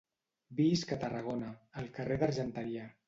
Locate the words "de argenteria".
2.25-2.89